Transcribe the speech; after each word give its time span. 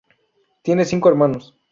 Tiene 0.63 0.83
cinco 0.83 1.09
hermanos. 1.09 1.55